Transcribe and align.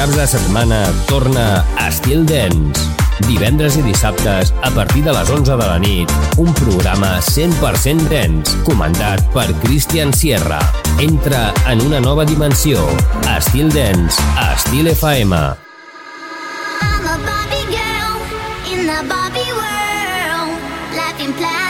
caps 0.00 0.16
de 0.16 0.26
setmana 0.26 0.78
torna 1.04 1.62
Estil 1.84 2.22
Dance. 2.24 2.80
Divendres 3.26 3.74
i 3.76 3.82
dissabtes, 3.84 4.48
a 4.64 4.70
partir 4.72 5.02
de 5.04 5.12
les 5.12 5.28
11 5.28 5.58
de 5.60 5.66
la 5.66 5.76
nit, 5.82 6.14
un 6.40 6.48
programa 6.56 7.18
100% 7.20 8.08
dance, 8.08 8.56
comandat 8.64 9.20
per 9.34 9.50
Christian 9.60 10.14
Sierra. 10.16 10.60
Entra 11.04 11.52
en 11.68 11.84
una 11.84 12.00
nova 12.00 12.24
dimensió. 12.24 12.80
Estil 13.36 13.68
Dance, 13.76 14.16
a 14.40 14.54
Estil 14.54 14.88
FM. 14.88 15.36
I'm 15.36 17.04
a 17.04 17.18
Barbie 17.20 17.68
girl 17.68 18.16
in 18.72 18.88
the 18.88 19.04
Barbie 19.04 19.52
world, 19.52 20.56
life 20.96 21.20
in 21.20 21.34
plastic. 21.34 21.69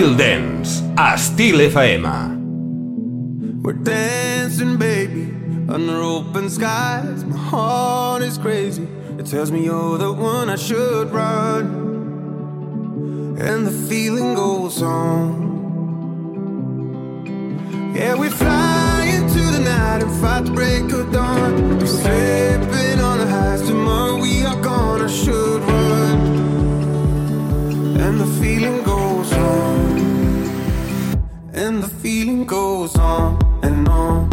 Styl 0.00 0.16
Dance 0.16 0.80
a 0.96 1.18
Styl 1.18 1.60
FM. 1.68 2.04
We're 3.62 3.74
dancing, 3.74 4.78
baby, 4.78 5.28
under 5.68 5.96
open 5.96 6.48
skies. 6.48 7.22
My 7.24 7.36
heart 7.36 8.22
is 8.22 8.38
crazy. 8.38 8.88
It 9.18 9.26
tells 9.26 9.50
me 9.52 9.62
you're 9.62 9.98
the 9.98 10.10
one 10.10 10.48
I 10.48 10.56
should 10.56 11.10
run. 11.10 11.66
And 13.38 13.66
the 13.66 13.72
feeling 13.90 14.32
goes 14.32 14.80
on. 14.80 15.50
Yeah, 17.94 18.14
we 18.14 18.30
fly 18.30 19.04
into 19.16 19.42
the 19.54 19.58
night 19.58 20.02
and 20.02 20.10
fight 20.18 20.46
the 20.46 20.52
break 20.52 20.90
of 20.92 21.12
dawn. 21.12 21.78
We're 21.78 21.84
slipping 21.84 23.00
on 23.00 23.18
the 23.18 23.26
highs. 23.26 23.60
Tomorrow 23.68 24.16
we 24.16 24.46
are 24.46 24.60
gone. 24.62 25.02
I 25.02 25.08
should 25.08 25.60
run 25.60 26.40
and 28.00 28.18
the 28.18 28.26
feeling 28.40 28.82
goes 28.82 29.30
on 29.34 29.69
and 31.60 31.82
the 31.82 31.88
feeling 31.88 32.46
goes 32.46 32.96
on 32.96 33.38
and 33.62 33.86
on. 33.86 34.29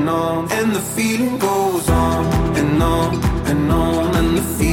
and 0.00 0.08
on, 0.08 0.52
and 0.52 0.74
the 0.74 0.80
feeling 0.80 1.38
goes 1.38 1.88
on 1.90 2.24
and 2.56 2.82
on 2.82 3.14
and 3.46 3.70
on, 3.70 4.16
and 4.16 4.38
the 4.38 4.42
feeling. 4.42 4.69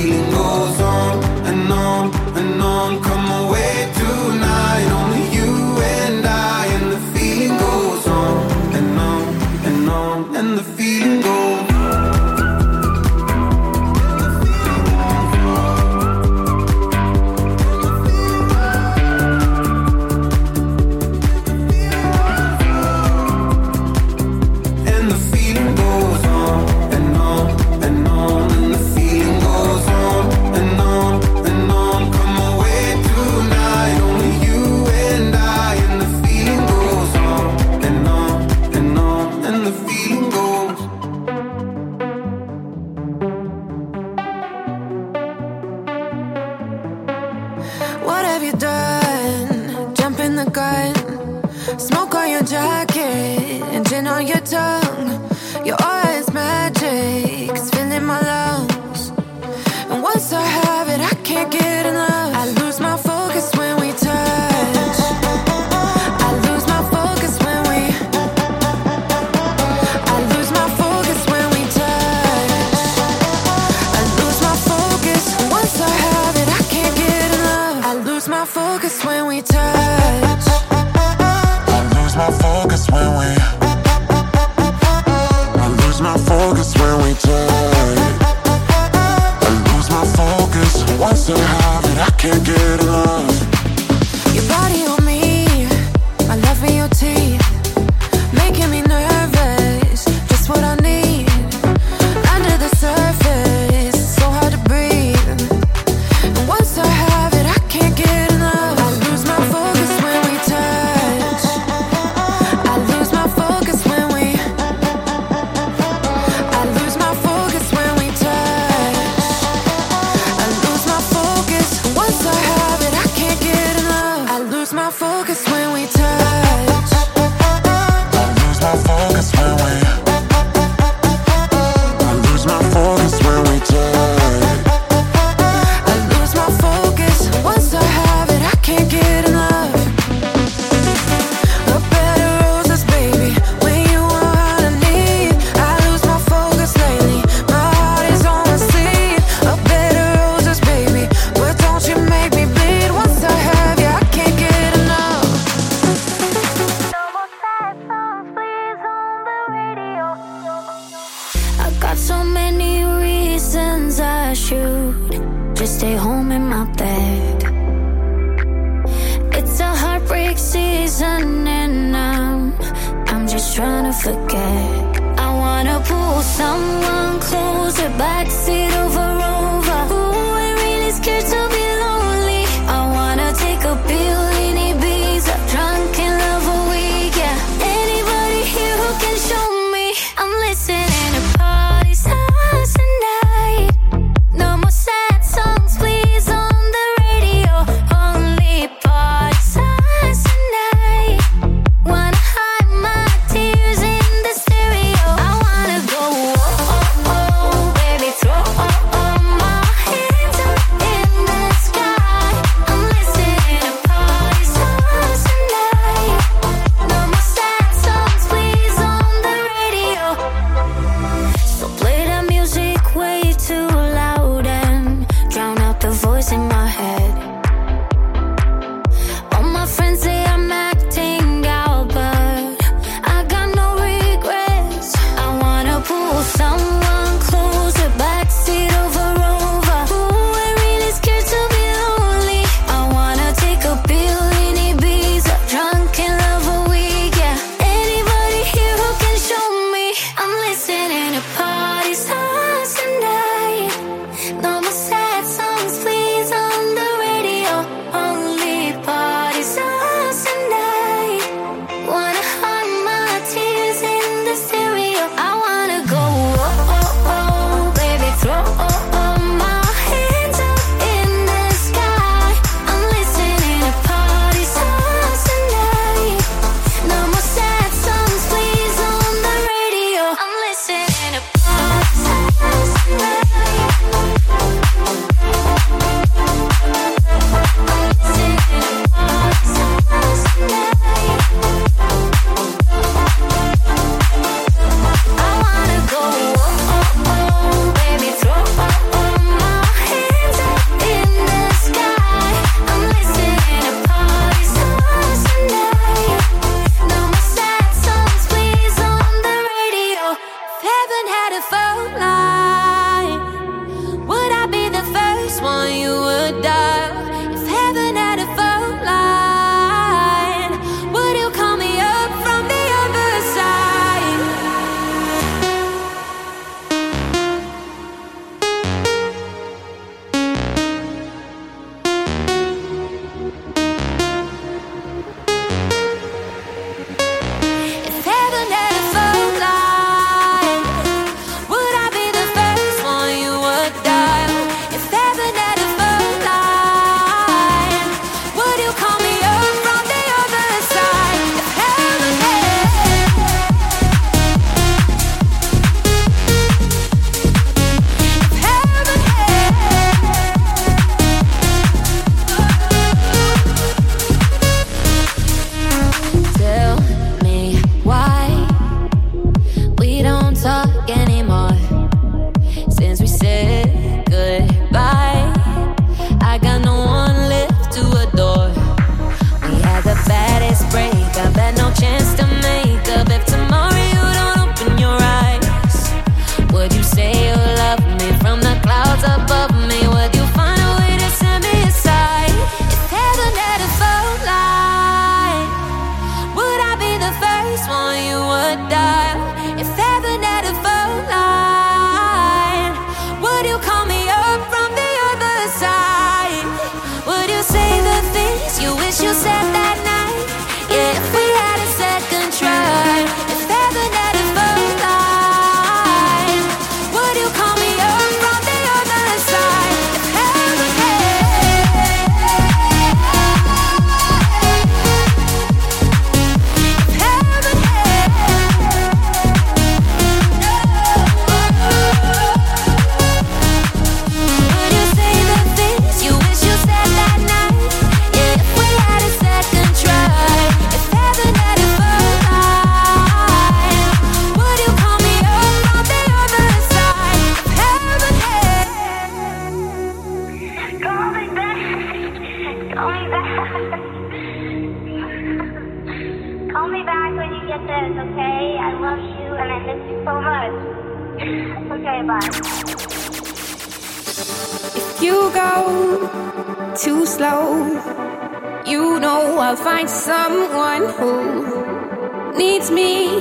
I'll 469.48 469.56
find 469.56 469.90
someone 469.90 470.90
who 471.00 472.38
needs 472.38 472.70
me, 472.70 473.18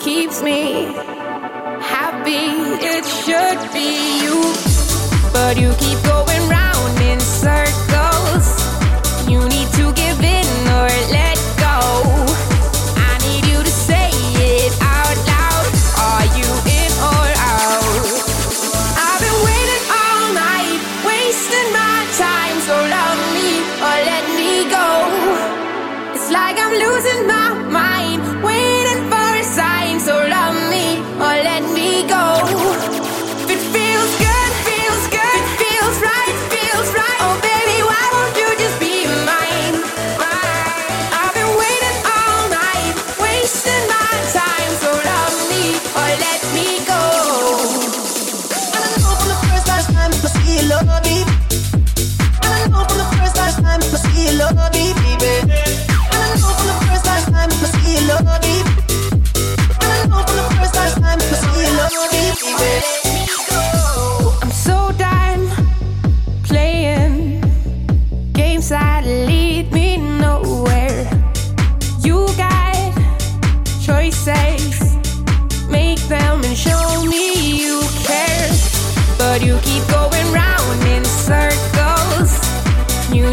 keeps 0.00 0.42
me 0.42 0.92
happy. 1.80 2.50
It 2.82 3.04
should 3.04 3.72
be 3.72 4.24
you, 4.24 4.42
but 5.32 5.56
you 5.56 5.72
keep 5.78 6.02
going 6.02 6.48
round 6.48 7.00
in 7.00 7.20
circles. 7.20 8.48
You 9.28 9.38
need 9.48 9.68
to 9.74 9.92
give 9.92 10.20
in 10.20 10.68
or 10.68 10.88
let. 11.12 11.29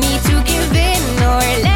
need 0.08 0.22
to 0.24 0.44
give 0.44 0.76
in 0.76 1.24
or 1.24 1.67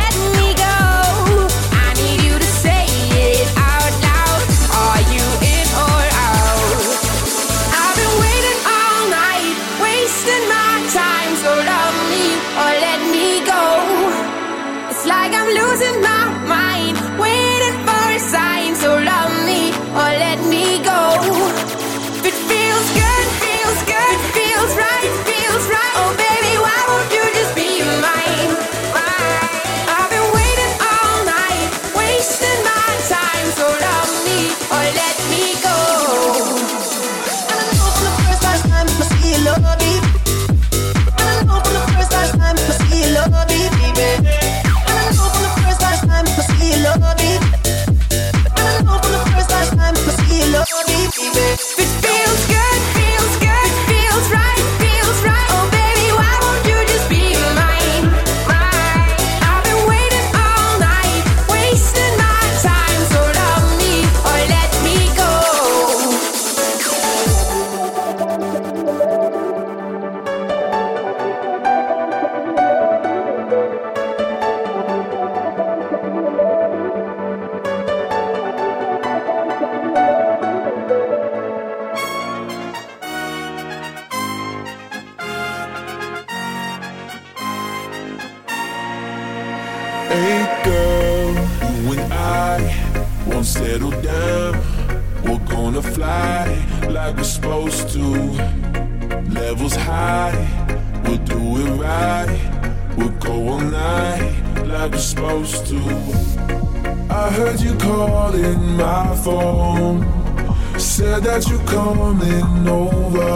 said 111.02 111.24
that 111.24 111.42
you're 111.50 111.66
coming 111.66 112.68
over. 112.68 113.34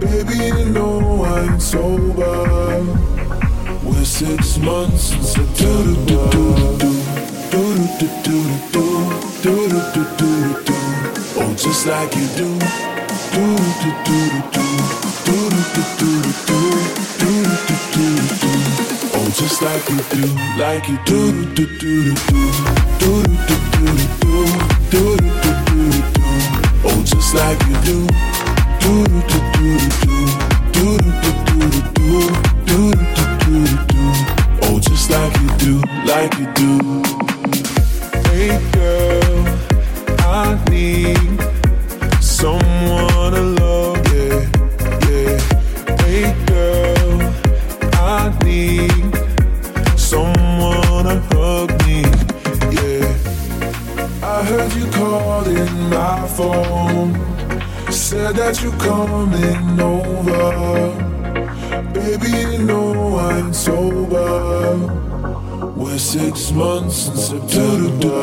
Baby, 0.00 0.36
you 0.58 0.68
know 0.76 1.24
I'm 1.24 1.58
sober. 1.58 2.84
We're 3.82 4.04
six 4.04 4.58
months 4.58 5.12
in 5.16 5.22
September. 5.22 6.28
Oh, 11.40 11.54
just 11.56 11.86
like 11.86 12.14
you 12.16 12.28
do. 12.40 12.50
Do 13.32 13.44
do 13.82 13.90
do 14.06 14.18
do 14.54 14.68
do 14.70 15.04
do 15.26 15.40
do 15.70 15.82
do 15.82 16.00
do 16.00 16.22
do 17.20 17.36
do 17.94 18.06
do 18.40 18.50
Oh, 19.16 19.28
just 19.40 19.58
like 19.62 19.86
you 19.88 20.00
do, 20.12 20.24
like 20.62 20.86
you 20.90 20.98
do 21.10 21.20
do 21.56 21.64
do 21.78 21.92
do 21.94 22.44
do 23.00 23.22
do 23.22 23.48
do 23.48 23.68
do 23.80 24.36
do 24.90 25.16
do 25.16 25.29
just 27.20 27.34
like 27.34 27.60
you 27.66 27.76
do. 27.82 28.06
Do 28.80 29.04
do 29.04 29.38
do 29.54 29.78
do 30.00 30.16
do 30.72 30.72
do 30.72 30.98
do 31.12 31.28
do 31.28 31.36
do 31.48 31.68
do 31.70 31.96
do 31.96 32.16
do 32.66 32.80
do 32.80 32.94
do 32.94 33.24
do 33.44 33.76
do. 33.88 34.04
Oh, 34.62 34.80
just 34.80 35.10
like 35.10 35.36
you 35.42 35.50
do, 35.58 35.82
like 36.06 36.34
you 36.38 36.46
do. 36.54 37.02
Hey 38.30 38.58
girl. 38.72 39.09
coming 58.80 59.80
over. 59.80 60.92
Baby, 61.92 62.30
you 62.52 62.64
know 62.64 63.18
I'm 63.18 63.52
sober. 63.52 64.76
We're 65.76 65.98
six 65.98 66.50
months 66.52 67.08
in 67.08 67.16
September. 67.16 68.22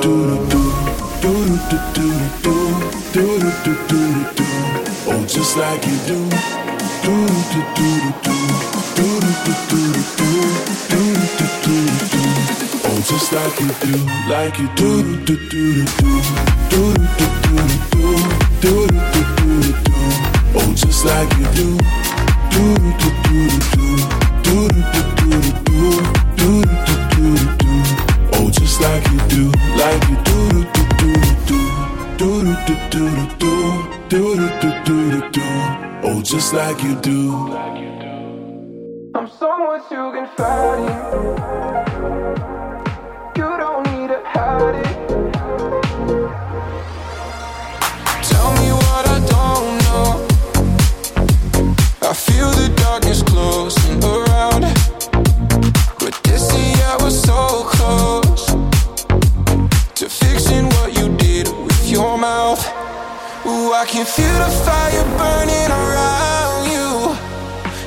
Oh, 5.09 5.25
just 5.27 5.57
like 5.57 5.85
you 5.85 5.97
do. 6.07 6.29
Oh, 12.85 13.01
just 13.07 13.31
like 13.31 13.59
you 13.59 13.69
do, 13.83 13.97
like 14.29 14.57
you 14.59 14.67
do, 14.75 15.25
do, 15.25 15.35
do, 15.35 15.49
do, 15.49 15.85
do. 15.85 16.56
like 21.17 21.33
you 21.39 21.47
do. 21.57 21.67
Do 22.53 22.63
do 23.01 23.09
do 23.25 23.39
do 23.73 23.73
do 23.73 23.87
do 24.45 24.47
do 24.47 24.59
do 25.17 25.25
do 25.25 25.37
do 26.37 26.37
do 26.37 26.53
do 27.13 27.27
do 27.61 27.71
Oh, 28.33 28.47
just 28.51 28.77
like 28.81 29.05
you 29.11 29.19
do, 29.33 29.43
like 29.81 30.03
you 30.09 30.17
do 30.27 30.37
do 30.75 30.83
do 30.97 31.09
do 31.47 31.59
do 32.17 32.31
do 32.65 32.73
do 32.91 32.91
do 32.91 33.03
do 33.39 33.53
do 34.09 34.09
do 34.09 34.21
do 34.61 34.69
do 34.85 34.97
do 35.31 35.47
Oh, 36.03 36.21
just 36.21 36.53
like 36.53 36.83
you 36.83 36.95
do. 37.01 37.17
I'm 39.15 39.27
someone 39.27 39.81
you 39.89 40.27
can. 40.37 42.46
can 63.87 64.05
feel 64.05 64.37
the 64.43 64.51
fire 64.65 65.05
burning 65.17 65.71
around 65.71 66.59
you. 66.73 67.15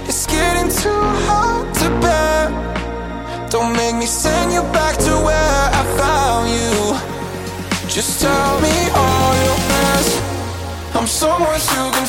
It's 0.08 0.24
getting 0.26 0.70
too 0.82 1.02
hot 1.28 1.68
to 1.80 1.88
bear. 2.00 3.48
Don't 3.50 3.76
make 3.76 3.96
me 3.96 4.06
send 4.06 4.50
you 4.50 4.62
back 4.72 4.96
to 4.96 5.12
where 5.26 5.62
I 5.80 5.82
found 6.00 6.48
you. 6.48 6.72
Just 7.86 8.22
tell 8.22 8.60
me 8.64 8.76
all 8.96 9.32
your 9.44 9.58
plans. 9.68 10.10
I'm 10.96 11.06
so 11.06 11.38
much 11.38 11.70
you. 11.76 11.99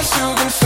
promise 0.00 0.18
you 0.18 0.34
can 0.34 0.59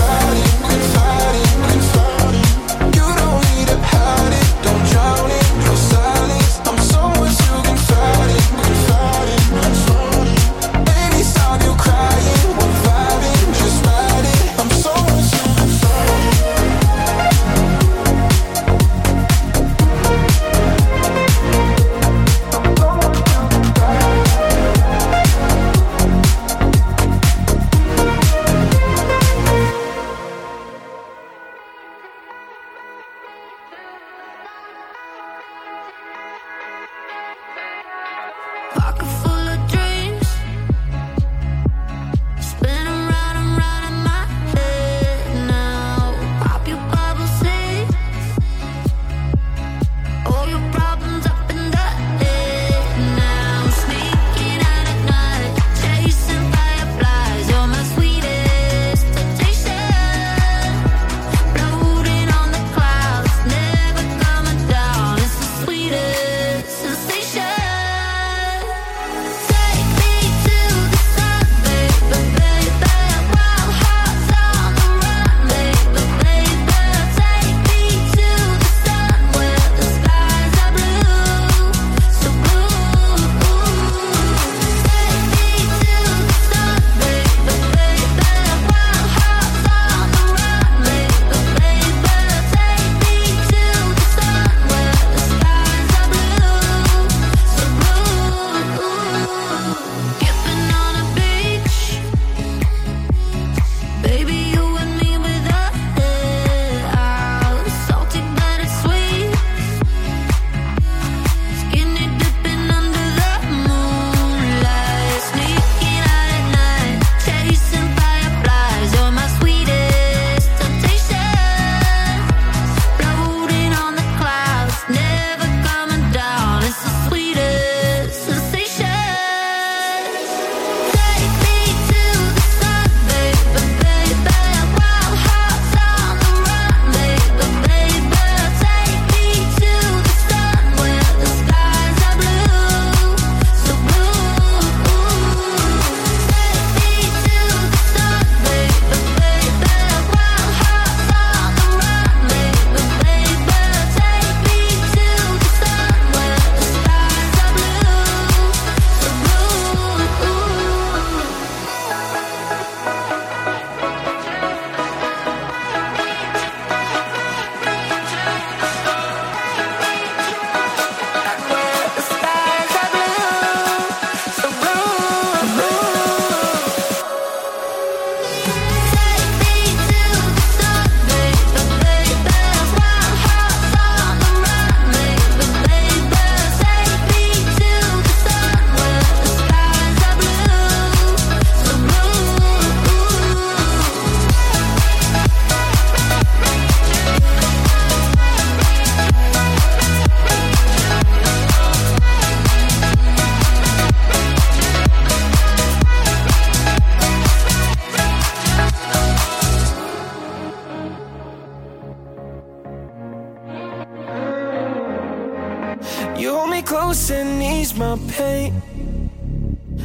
ease 217.42 217.74
my 217.74 217.98
pain. 218.08 218.52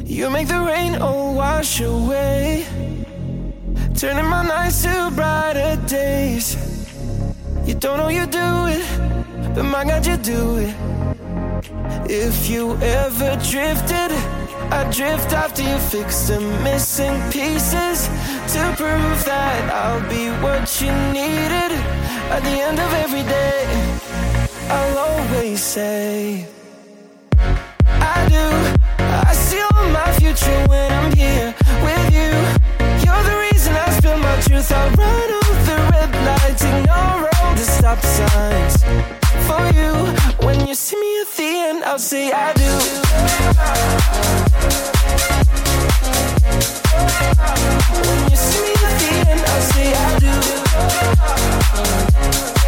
You 0.05 0.29
make 0.29 0.47
the 0.47 0.59
rain 0.59 0.95
all 1.01 1.35
wash 1.35 1.81
away. 1.81 2.65
Turning 3.95 4.25
my 4.25 4.43
nights 4.45 4.83
to 4.83 5.11
brighter 5.13 5.75
days. 5.87 6.55
You 7.65 7.75
don't 7.75 7.97
know 7.97 8.09
you 8.09 8.25
do 8.25 8.49
it, 8.75 8.85
but 9.53 9.63
my 9.63 9.83
God, 9.83 10.05
you 10.05 10.17
do 10.17 10.57
it. 10.57 10.75
If 12.09 12.49
you 12.49 12.75
ever 12.77 13.31
drifted, 13.51 14.11
I 14.71 14.89
drift 14.91 15.33
after 15.33 15.63
you 15.63 15.77
fix 15.77 16.27
the 16.29 16.39
missing 16.63 17.17
pieces 17.31 18.07
to 18.53 18.61
prove 18.77 19.19
that 19.25 19.63
I'll 19.81 20.05
be 20.09 20.29
what 20.43 20.65
you 20.81 20.91
needed 21.13 21.71
at 22.35 22.41
the 22.43 22.55
end 22.67 22.79
of 22.79 22.91
every 23.05 23.23
day. 23.23 23.65
I'll 24.69 24.97
always 24.97 25.61
say, 25.61 26.47
when 30.69 30.91
I'm 30.91 31.11
here 31.15 31.53
with 31.83 32.13
you. 32.13 32.31
You're 33.03 33.23
the 33.23 33.37
reason 33.49 33.73
I 33.75 33.89
spill 33.97 34.17
my 34.17 34.35
truth. 34.41 34.71
I 34.71 34.89
run 35.01 35.31
over 35.43 35.77
red 35.91 36.11
lights, 36.25 36.63
ignore 36.63 37.29
all 37.37 37.53
the 37.55 37.65
stop 37.77 37.99
signs. 37.99 38.83
For 39.47 39.63
you, 39.77 39.93
When 40.45 40.67
you 40.67 40.75
see 40.75 40.99
me 40.99 41.21
at 41.21 41.27
the 41.37 41.43
end, 41.43 41.83
I'll 41.83 41.99
say 41.99 42.31
I 42.31 42.53
do. 42.53 42.71
when 48.07 48.19
you 48.31 48.37
see 48.37 48.61
me 48.65 48.73
at 48.87 48.95
the 49.01 49.11
end, 49.31 49.41
I'll 49.41 49.61
say 49.71 49.87
I 49.93 50.19
do. 52.53 52.58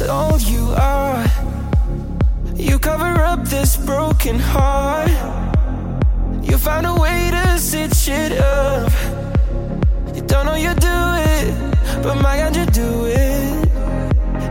Is 0.00 0.08
all 0.08 0.38
you 0.40 0.64
are. 0.76 1.24
You 2.56 2.78
cover 2.78 3.12
up 3.30 3.44
this 3.44 3.76
broken 3.76 4.38
heart. 4.38 5.10
You 6.42 6.56
find 6.58 6.86
a 6.86 6.94
way 6.94 7.30
to 7.30 7.58
stitch 7.58 8.08
it 8.08 8.32
up. 8.40 8.90
You 10.14 10.22
don't 10.22 10.46
know 10.46 10.56
you 10.56 10.74
do 10.74 10.98
it, 11.34 11.46
but 12.02 12.16
my 12.26 12.36
God, 12.38 12.56
you 12.56 12.66
do 12.66 12.90
it. 13.06 13.68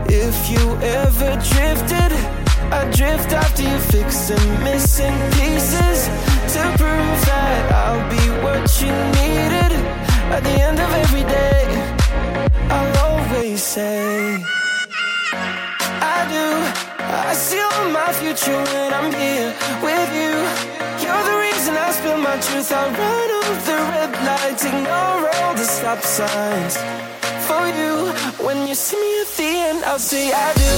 If 0.08 0.36
you 0.52 0.64
ever 1.00 1.30
drifted, 1.50 2.10
I 2.78 2.80
drift 2.98 3.30
after 3.32 3.62
you 3.62 3.78
fix 3.92 4.28
the 4.28 4.40
missing 4.64 5.16
pieces 5.36 5.98
to 6.54 6.62
prove 6.80 7.18
that 7.28 7.62
I'll 7.82 8.04
be 8.14 8.24
what 8.44 8.64
you 8.80 8.92
needed 9.20 9.72
at 10.34 10.42
the 10.42 10.56
end 10.68 10.78
of 10.80 10.90
every 11.04 11.24
day. 11.38 11.64
I'll 12.70 12.96
always 13.06 13.62
say, 13.62 14.42
I 16.16 16.18
do. 16.34 16.46
I 16.98 17.34
see 17.34 17.60
all 17.60 17.88
my 17.90 18.12
future 18.12 18.60
when 18.72 18.92
I'm 18.92 19.10
here 19.12 19.52
with 19.82 20.10
you. 20.20 20.32
You're 21.02 21.24
the 21.30 21.36
reason 21.46 21.72
I 21.76 21.90
spill 21.92 22.18
my 22.18 22.36
truth. 22.46 22.72
I 22.72 22.82
run 23.00 23.30
over 23.38 23.56
the 23.68 23.78
red 23.92 24.12
lights, 24.28 24.64
ignore 24.64 25.28
all 25.36 25.54
the 25.54 25.64
stop 25.64 26.00
signs. 26.02 26.76
For 27.46 27.64
you, 27.78 28.12
when 28.46 28.66
you 28.68 28.74
see 28.74 28.96
me 29.00 29.20
at 29.22 29.28
the 29.36 29.50
end, 29.68 29.84
I'll 29.84 29.98
say 29.98 30.32
I 30.32 30.52
do. 30.54 30.72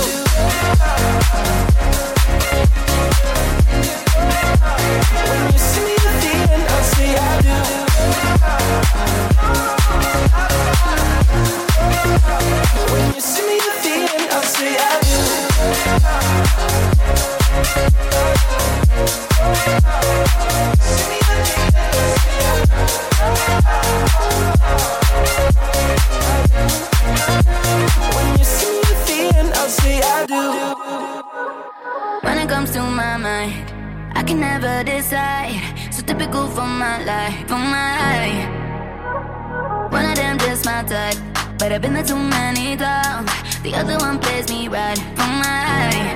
But 40.89 41.72
I've 41.72 41.82
been 41.82 41.95
there 41.95 42.05
too 42.05 42.16
many 42.16 42.76
times. 42.76 43.30
The 43.62 43.74
other 43.74 43.99
one 43.99 44.18
plays 44.20 44.49
me 44.49 44.68
right 44.68 44.97
for 44.97 45.26
my. 45.43 46.14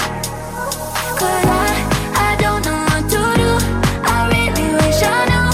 Cause 1.19 1.45
I, 1.45 1.75
I 2.15 2.37
don't 2.39 2.65
know 2.65 2.79
what 2.87 3.03
to 3.11 3.23
do. 3.43 3.51
I 4.07 4.29
really 4.31 4.69
wish 4.79 5.03
I 5.03 5.27
knew. 5.31 5.51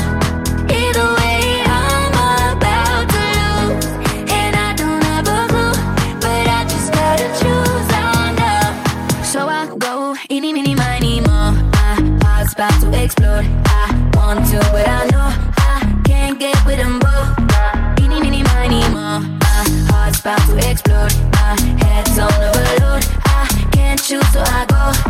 Either 0.68 1.08
way, 1.16 1.62
I'm 1.64 2.12
about 2.56 3.08
to 3.14 3.24
lose. 3.48 3.86
And 4.30 4.54
I 4.54 4.74
don't 4.76 5.02
have 5.04 5.26
a 5.26 5.48
clue, 5.48 5.76
but 6.20 6.46
I 6.58 6.64
just 6.68 6.92
gotta 6.92 7.28
choose. 7.40 7.88
I 7.96 8.36
know. 8.36 9.22
So 9.24 9.48
I 9.48 9.74
go, 9.78 10.14
eeny, 10.30 10.52
meeny, 10.52 10.74
miny, 10.74 11.20
mo. 11.22 11.52
My 11.72 12.18
heart's 12.22 12.52
about 12.52 12.78
to 12.82 13.02
explode. 13.02 13.46
I 13.64 14.10
want 14.14 14.46
to, 14.50 14.85
about 20.26 20.44
to 20.48 20.56
explode. 20.68 21.14
My 21.34 21.56
head's 21.84 22.18
on 22.18 22.32
overload. 22.32 23.04
I 23.26 23.68
can't 23.70 24.02
choose, 24.02 24.26
so 24.32 24.42
I 24.44 24.66
go. 24.66 25.05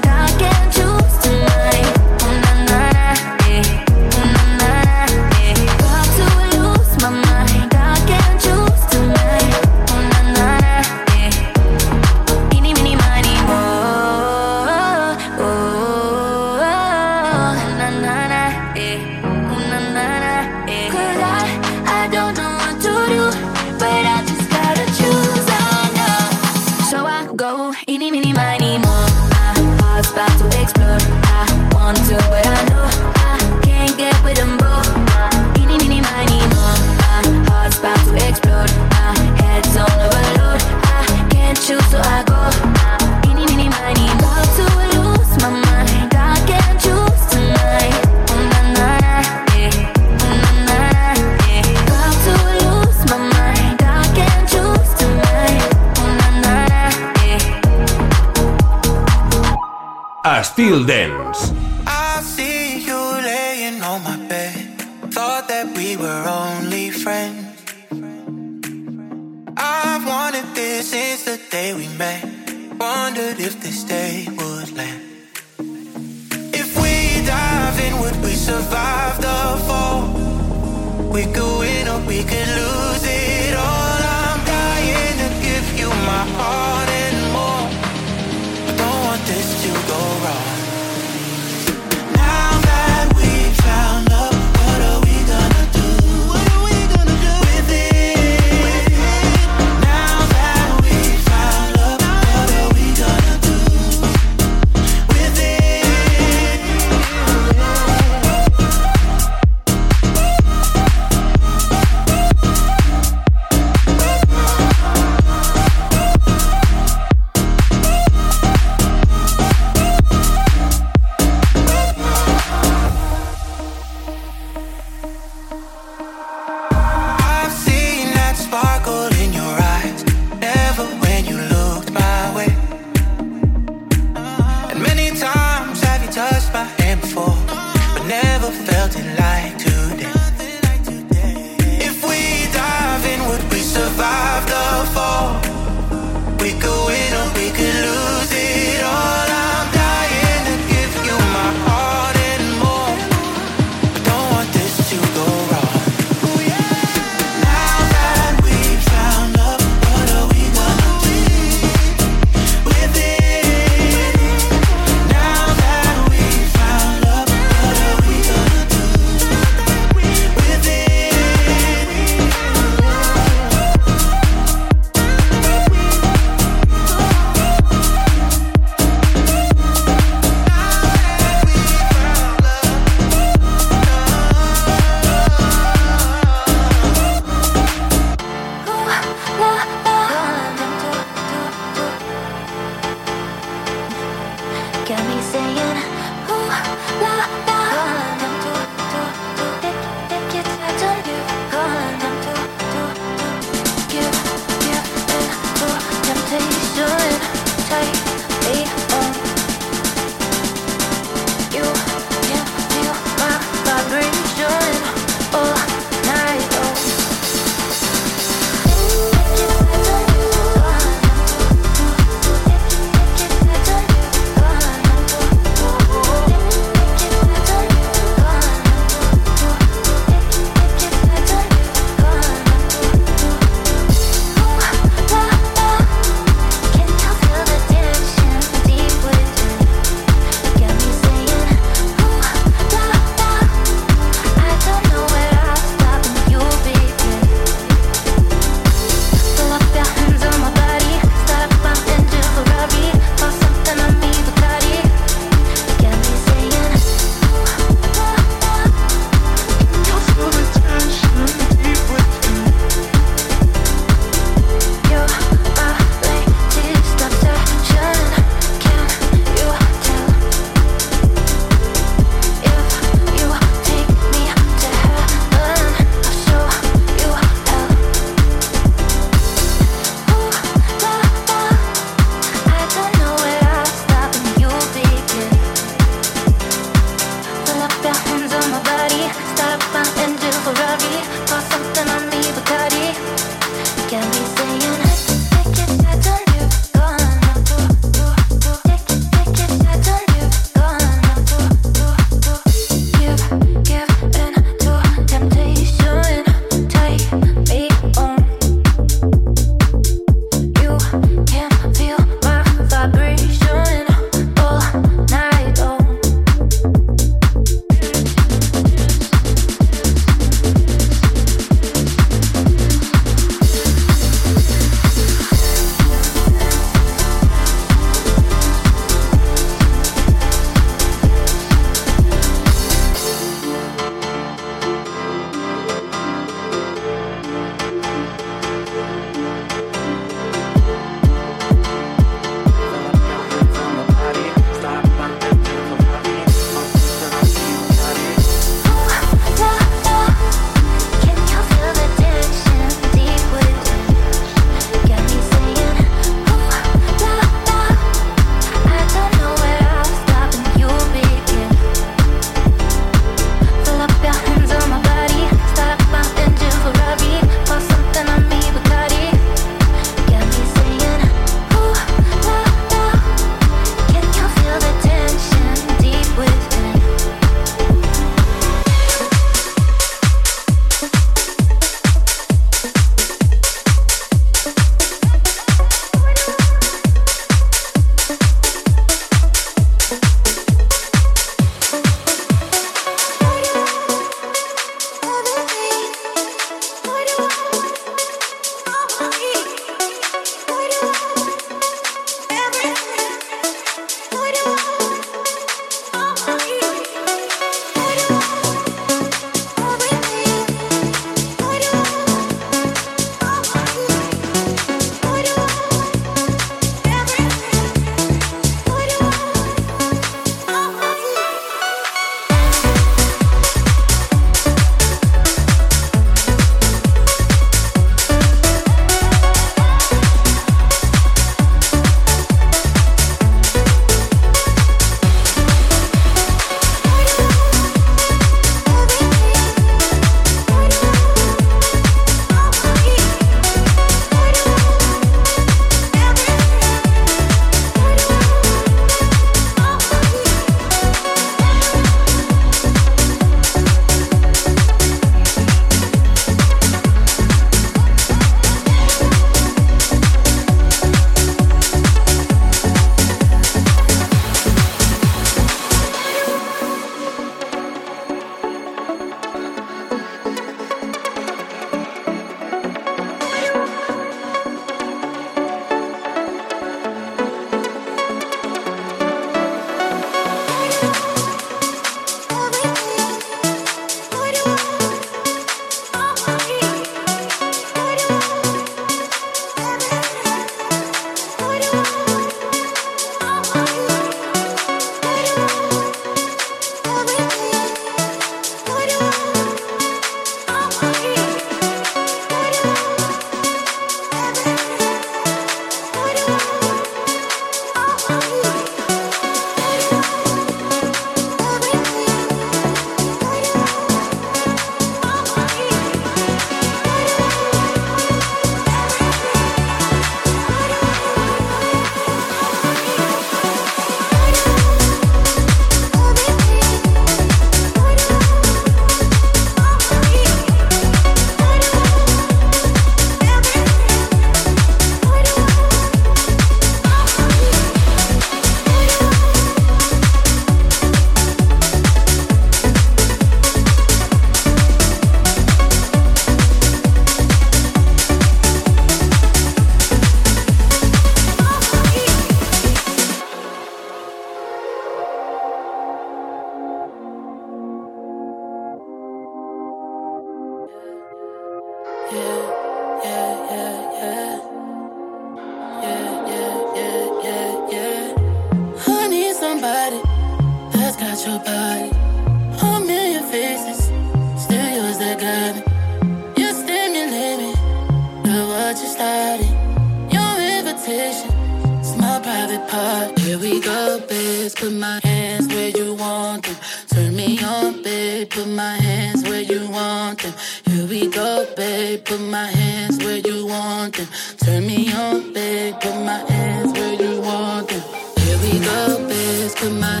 put 584.66 584.74
my 584.74 585.00
hands 585.04 585.46
where 585.46 585.68
you 585.68 585.94
want 585.94 586.44
them. 586.44 586.56
Turn 586.88 587.14
me 587.14 587.38
on, 587.40 587.82
babe, 587.84 588.28
put 588.28 588.48
my 588.48 588.74
hands 588.74 589.22
where 589.22 589.42
you 589.42 589.70
want 589.70 590.22
them. 590.22 590.34
Here 590.64 590.86
we 590.88 591.08
go, 591.08 591.46
babe, 591.56 592.04
put 592.04 592.20
my 592.20 592.46
hands 592.46 592.98
where 592.98 593.18
you 593.18 593.46
want 593.46 593.94
them. 593.94 594.08
Turn 594.38 594.66
me 594.66 594.92
on, 594.92 595.32
babe, 595.32 595.74
put 595.80 595.94
my 596.04 596.18
hands 596.32 596.72
where 596.72 596.94
you 597.00 597.20
want 597.20 597.68
them. 597.68 597.82
Here 598.18 598.38
we 598.38 598.58
go, 598.58 599.06
babe, 599.08 599.54
put 599.54 599.72
my 599.72 600.00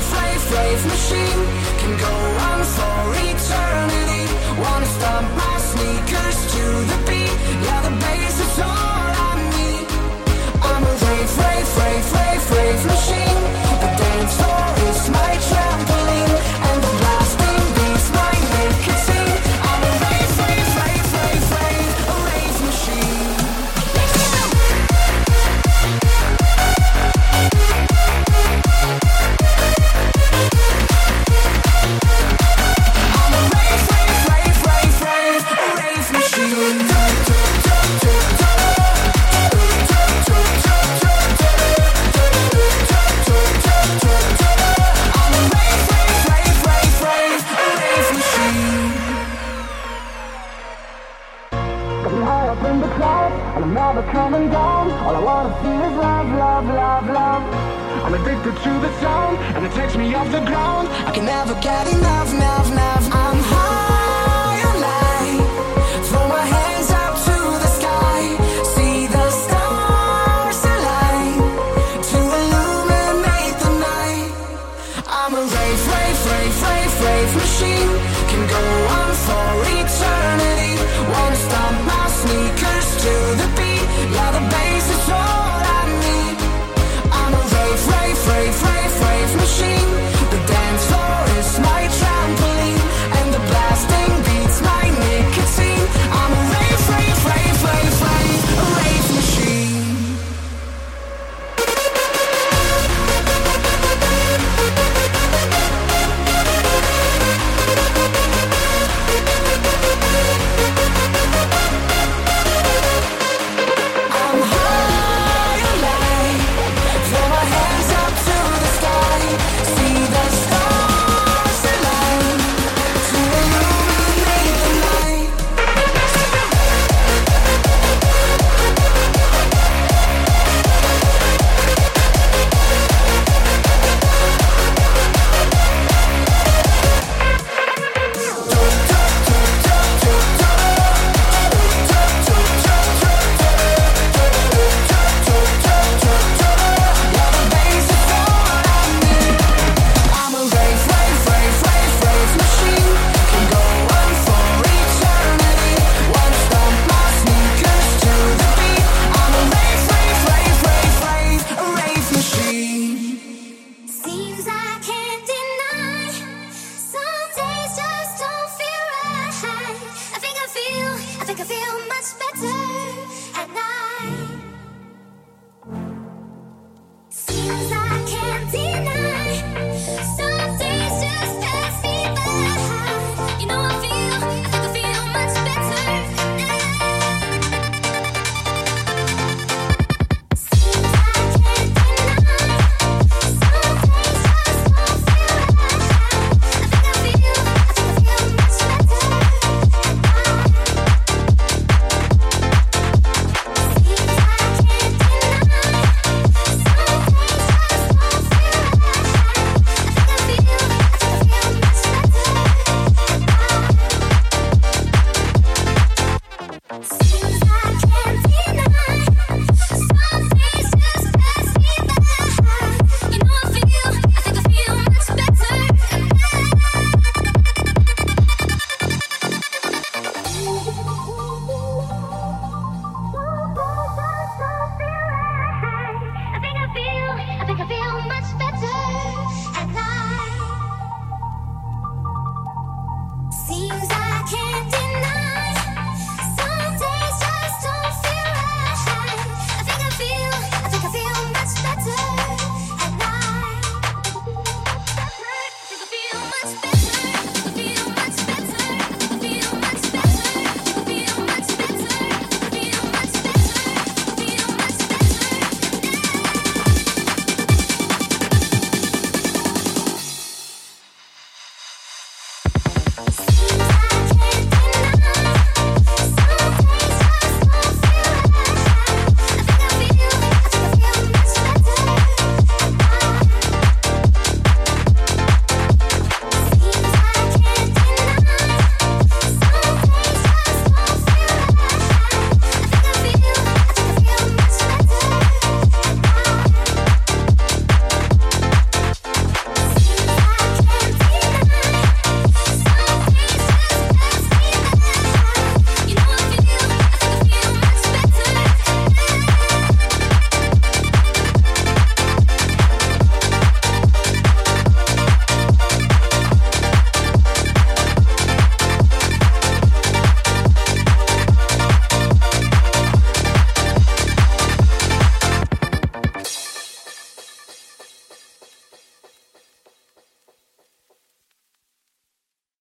slave, 0.00 0.40
slave, 0.40 0.40
slave 0.40 0.82
machine 0.86 1.40
can 1.80 1.92
go 1.98 2.14
on 2.50 2.60
for 2.76 2.98
eternity. 3.30 4.24
Wanna 4.60 4.86
stomp 4.86 5.28
my 5.40 5.56
sneakers 5.70 6.38
to 6.52 6.64
the 6.90 6.98
beat? 7.06 7.34
Yeah, 7.64 7.80
the 7.86 7.94
bass 8.02 8.36
is 8.46 8.58
all 8.60 9.08
I 9.28 9.32
need. 9.56 9.86
I'm 10.68 10.82
a 10.84 10.94
rave, 11.04 11.32
rave, 11.38 11.70
rave, 11.78 12.12
rave, 12.12 12.50
rave 12.52 12.86
machine. 12.86 13.05